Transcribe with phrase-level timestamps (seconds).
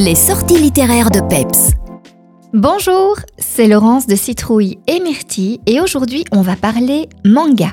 [0.00, 1.72] Les sorties littéraires de Peps.
[2.52, 7.72] Bonjour, c'est Laurence de Citrouille et Myrtille et aujourd'hui on va parler manga.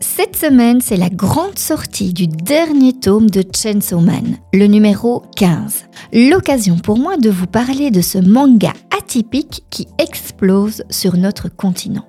[0.00, 5.84] Cette semaine, c'est la grande sortie du dernier tome de Chainsaw Man, le numéro 15.
[6.14, 12.06] L'occasion pour moi de vous parler de ce manga atypique qui explose sur notre continent.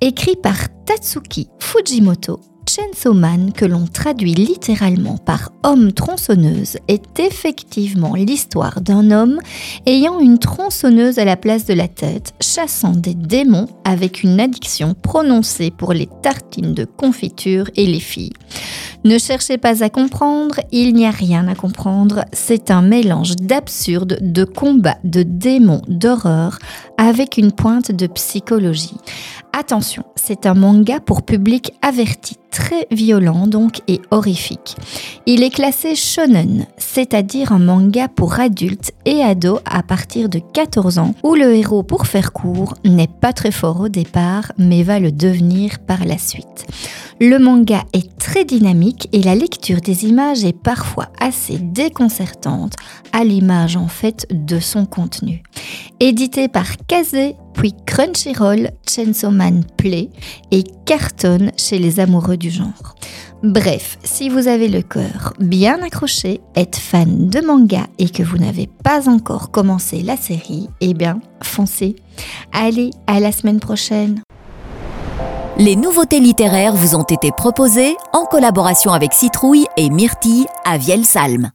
[0.00, 0.56] Écrit par
[0.86, 9.10] Tatsuki Fujimoto, Chainsaw Man, que l'on traduit littéralement par homme tronçonneuse, est effectivement l'histoire d'un
[9.10, 9.40] homme
[9.86, 14.92] ayant une tronçonneuse à la place de la tête, chassant des démons avec une addiction
[14.92, 18.34] prononcée pour les tartines de confiture et les filles.
[19.04, 24.18] Ne cherchez pas à comprendre, il n'y a rien à comprendre, c'est un mélange d'absurde,
[24.20, 26.58] de combat, de démons, d'horreur,
[26.98, 28.96] avec une pointe de psychologie.
[29.52, 34.76] Attention, c'est un manga pour public averti, très violent donc et horrifique.
[35.26, 40.98] Il est classé shonen, c'est-à-dire un manga pour adultes et ados à partir de 14
[40.98, 45.00] ans, où le héros, pour faire court, n'est pas très fort au départ, mais va
[45.00, 46.66] le devenir par la suite.
[47.20, 52.74] Le manga est très dynamique et la lecture des images est parfois assez déconcertante,
[53.12, 55.42] à l'image en fait de son contenu.
[55.98, 60.10] Édité par Kazé, puis Crunchyroll, Chainsaw Man Play
[60.52, 62.94] et cartonne chez les amoureux du genre.
[63.42, 68.38] Bref, si vous avez le cœur bien accroché, êtes fan de manga et que vous
[68.38, 71.96] n'avez pas encore commencé la série, eh bien, foncez.
[72.52, 74.22] Allez, à la semaine prochaine.
[75.56, 81.50] Les nouveautés littéraires vous ont été proposées en collaboration avec Citrouille et Myrtille à Vielsalm.